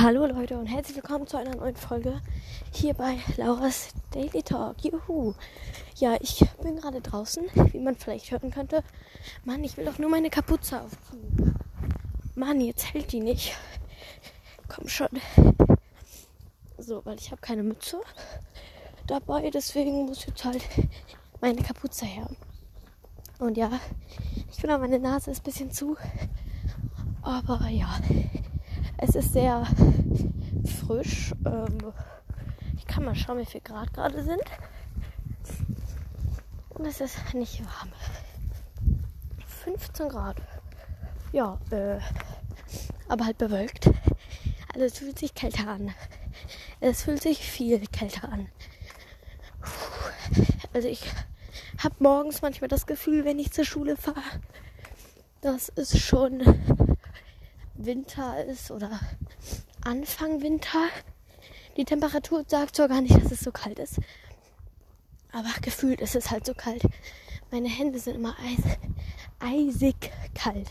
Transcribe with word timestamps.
Hallo 0.00 0.26
Leute 0.26 0.58
und 0.58 0.66
herzlich 0.66 0.96
willkommen 0.96 1.28
zu 1.28 1.36
einer 1.36 1.54
neuen 1.54 1.76
Folge 1.76 2.20
hier 2.72 2.94
bei 2.94 3.16
Laura's 3.36 3.90
Daily 4.10 4.42
Talk. 4.42 4.82
Juhu. 4.82 5.34
Ja, 5.94 6.16
ich 6.20 6.44
bin 6.60 6.74
gerade 6.80 7.00
draußen, 7.00 7.44
wie 7.70 7.78
man 7.78 7.94
vielleicht 7.94 8.32
hören 8.32 8.50
könnte. 8.50 8.82
Mann, 9.44 9.62
ich 9.62 9.76
will 9.76 9.84
doch 9.84 9.98
nur 9.98 10.10
meine 10.10 10.30
Kapuze 10.30 10.80
aufziehen. 10.80 11.54
Mann, 12.34 12.60
jetzt 12.60 12.92
hält 12.92 13.12
die 13.12 13.20
nicht. 13.20 13.56
Komm 14.66 14.88
schon. 14.88 15.10
So, 16.76 17.06
weil 17.06 17.16
ich 17.20 17.30
habe 17.30 17.40
keine 17.40 17.62
Mütze 17.62 18.00
dabei, 19.06 19.48
deswegen 19.50 20.06
muss 20.06 20.26
jetzt 20.26 20.44
halt 20.44 20.68
meine 21.40 21.62
Kapuze 21.62 22.04
her. 22.04 22.28
Und 23.38 23.56
ja, 23.56 23.70
ich 24.50 24.56
finde 24.56 24.76
meine 24.76 24.98
Nase 24.98 25.30
ist 25.30 25.42
ein 25.42 25.44
bisschen 25.44 25.70
zu. 25.70 25.96
Aber 27.22 27.68
ja, 27.68 28.00
es 29.04 29.14
ist 29.14 29.34
sehr 29.34 29.66
frisch. 30.86 31.34
Ähm, 31.44 31.92
ich 32.76 32.86
kann 32.86 33.04
mal 33.04 33.14
schauen, 33.14 33.38
wie 33.38 33.44
viel 33.44 33.60
Grad 33.60 33.92
gerade 33.92 34.22
sind. 34.22 34.42
Und 36.70 36.86
es 36.86 37.00
ist 37.00 37.34
nicht 37.34 37.62
warm. 37.64 37.92
15 39.64 40.08
Grad. 40.08 40.36
Ja, 41.32 41.58
äh, 41.70 41.98
aber 43.08 43.26
halt 43.26 43.38
bewölkt. 43.38 43.90
Also 44.72 44.86
es 44.86 44.98
fühlt 44.98 45.18
sich 45.18 45.34
kälter 45.34 45.68
an. 45.68 45.92
Es 46.80 47.02
fühlt 47.02 47.22
sich 47.22 47.38
viel 47.38 47.86
kälter 47.88 48.32
an. 48.32 48.48
Also 50.72 50.88
ich 50.88 51.04
habe 51.82 51.94
morgens 51.98 52.40
manchmal 52.40 52.68
das 52.68 52.86
Gefühl, 52.86 53.24
wenn 53.24 53.38
ich 53.38 53.52
zur 53.52 53.64
Schule 53.64 53.96
fahre, 53.96 54.22
dass 55.42 55.70
es 55.76 55.98
schon 55.98 56.42
Winter 57.74 58.44
ist 58.44 58.70
oder 58.70 59.00
Anfang 59.84 60.42
Winter. 60.42 60.88
Die 61.76 61.84
Temperatur 61.84 62.44
sagt 62.46 62.76
zwar 62.76 62.88
gar 62.88 63.00
nicht, 63.00 63.16
dass 63.16 63.32
es 63.32 63.40
so 63.40 63.50
kalt 63.50 63.78
ist. 63.78 64.00
Aber 65.32 65.50
gefühlt 65.60 66.00
ist 66.00 66.14
es 66.14 66.30
halt 66.30 66.46
so 66.46 66.54
kalt. 66.54 66.82
Meine 67.50 67.68
Hände 67.68 67.98
sind 67.98 68.14
immer 68.14 68.36
eis, 68.38 68.76
eisig 69.40 70.12
kalt. 70.34 70.70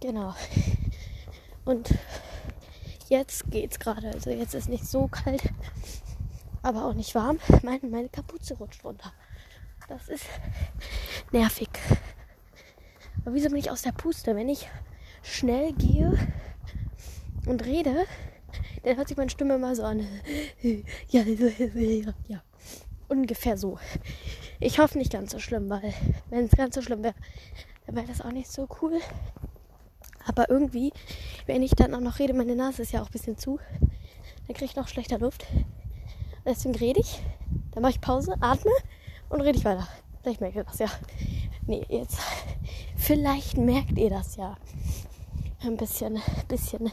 Genau. 0.00 0.34
Und 1.64 1.94
jetzt 3.08 3.50
geht's 3.50 3.78
gerade. 3.78 4.10
Also 4.10 4.30
jetzt 4.30 4.54
ist 4.54 4.68
nicht 4.68 4.86
so 4.86 5.08
kalt, 5.08 5.42
aber 6.62 6.84
auch 6.84 6.94
nicht 6.94 7.14
warm. 7.14 7.38
Meine, 7.62 7.86
meine 7.88 8.08
Kapuze 8.08 8.54
rutscht 8.54 8.84
runter. 8.84 9.12
Das 9.88 10.08
ist 10.08 10.26
nervig. 11.32 11.70
Aber 13.24 13.34
wieso 13.34 13.48
bin 13.48 13.58
ich 13.58 13.70
aus 13.70 13.82
der 13.82 13.92
Puste? 13.92 14.36
Wenn 14.36 14.48
ich 14.48 14.68
schnell 15.26 15.72
gehe 15.72 16.16
und 17.46 17.64
rede, 17.64 18.06
dann 18.82 18.96
hört 18.96 19.08
sich 19.08 19.16
meine 19.16 19.30
Stimme 19.30 19.58
mal 19.58 19.74
so 19.74 19.82
an. 19.82 20.06
Ja, 21.08 21.22
ja. 22.28 22.42
Ungefähr 23.08 23.56
so. 23.56 23.78
Ich 24.58 24.78
hoffe 24.78 24.98
nicht 24.98 25.12
ganz 25.12 25.32
so 25.32 25.38
schlimm, 25.38 25.68
weil 25.68 25.92
wenn 26.30 26.46
es 26.46 26.52
ganz 26.52 26.74
so 26.74 26.82
schlimm 26.82 27.02
wäre, 27.02 27.14
dann 27.86 27.96
wäre 27.96 28.06
das 28.06 28.20
auch 28.20 28.32
nicht 28.32 28.50
so 28.50 28.68
cool. 28.80 29.00
Aber 30.24 30.50
irgendwie, 30.50 30.92
wenn 31.46 31.62
ich 31.62 31.72
dann 31.72 31.94
auch 31.94 32.00
noch 32.00 32.18
rede, 32.18 32.34
meine 32.34 32.56
Nase 32.56 32.82
ist 32.82 32.92
ja 32.92 33.02
auch 33.02 33.06
ein 33.06 33.12
bisschen 33.12 33.38
zu, 33.38 33.60
dann 34.46 34.54
kriege 34.56 34.64
ich 34.64 34.76
noch 34.76 34.88
schlechter 34.88 35.18
Luft. 35.18 35.46
Deswegen 36.44 36.74
rede 36.74 37.00
ich, 37.00 37.20
dann 37.72 37.82
mache 37.82 37.92
ich 37.92 38.00
Pause, 38.00 38.36
atme 38.40 38.72
und 39.28 39.40
rede 39.40 39.58
ich 39.58 39.64
weiter. 39.64 39.86
Vielleicht 40.22 40.40
merkt 40.40 40.56
ihr 40.56 40.64
das 40.64 40.78
ja. 40.78 40.88
Nee, 41.66 41.84
jetzt. 41.88 42.18
Vielleicht 42.96 43.56
merkt 43.56 43.98
ihr 43.98 44.10
das 44.10 44.36
ja 44.36 44.56
ein 45.66 45.76
bisschen, 45.76 46.20
bisschen, 46.46 46.92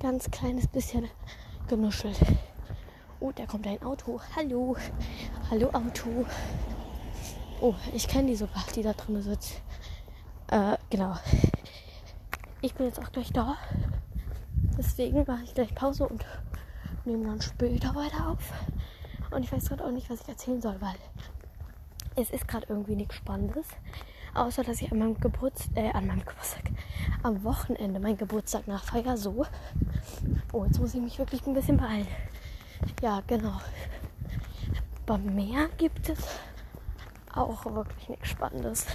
ganz 0.00 0.30
kleines 0.30 0.66
bisschen 0.66 1.08
genuschelt. 1.66 2.18
Oh, 3.20 3.32
da 3.34 3.46
kommt 3.46 3.66
ein 3.66 3.82
Auto. 3.82 4.20
Hallo. 4.36 4.76
Hallo 5.50 5.70
Auto. 5.70 6.26
Oh, 7.60 7.74
ich 7.94 8.06
kenne 8.06 8.28
die 8.28 8.36
sogar, 8.36 8.64
die 8.74 8.82
da 8.82 8.92
drin 8.92 9.22
sitzt. 9.22 9.62
Äh, 10.48 10.76
genau. 10.90 11.16
Ich 12.60 12.74
bin 12.74 12.86
jetzt 12.86 12.98
auch 12.98 13.10
gleich 13.12 13.32
da. 13.32 13.56
Deswegen 14.76 15.24
mache 15.26 15.44
ich 15.44 15.54
gleich 15.54 15.74
Pause 15.74 16.06
und 16.06 16.26
nehme 17.06 17.24
dann 17.24 17.40
später 17.40 17.94
weiter 17.94 18.28
auf. 18.28 18.52
Und 19.30 19.42
ich 19.42 19.52
weiß 19.52 19.68
gerade 19.68 19.84
auch 19.84 19.90
nicht, 19.90 20.10
was 20.10 20.20
ich 20.20 20.28
erzählen 20.28 20.60
soll, 20.60 20.80
weil 20.80 20.96
es 22.16 22.30
ist 22.30 22.46
gerade 22.46 22.66
irgendwie 22.68 22.96
nichts 22.96 23.14
Spannendes. 23.14 23.66
Außer, 24.34 24.62
dass 24.62 24.80
ich 24.80 24.92
an 24.92 24.98
meinem 24.98 25.18
Geburtstag, 25.20 25.76
äh, 25.76 25.90
an 25.92 26.06
meinem 26.06 26.24
Geburtstag, 26.24 26.62
am 27.22 27.42
Wochenende 27.44 28.00
meinen 28.00 28.18
Geburtstag 28.18 28.68
nachfeier. 28.68 29.16
So. 29.16 29.44
Oh, 30.52 30.64
jetzt 30.64 30.80
muss 30.80 30.94
ich 30.94 31.00
mich 31.00 31.18
wirklich 31.18 31.46
ein 31.46 31.54
bisschen 31.54 31.76
beeilen. 31.76 32.06
Ja, 33.02 33.22
genau. 33.26 33.60
Aber 35.06 35.18
mehr 35.18 35.68
gibt 35.76 36.08
es 36.08 36.18
auch 37.34 37.64
wirklich 37.64 38.08
nichts 38.08 38.28
Spannendes. 38.28 38.86